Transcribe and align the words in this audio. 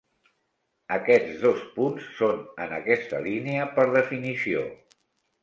Aquests 0.95 1.43
dos 1.43 1.61
punts 1.75 2.07
són 2.21 2.41
en 2.65 2.73
aquesta 2.79 3.21
línia 3.27 3.69
per 3.77 3.87
definició. 4.01 4.67